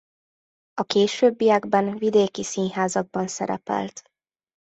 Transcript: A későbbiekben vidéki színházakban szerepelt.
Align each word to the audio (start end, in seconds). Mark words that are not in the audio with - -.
A 0.73 0.83
későbbiekben 0.83 1.97
vidéki 1.97 2.43
színházakban 2.43 3.27
szerepelt. 3.27 4.01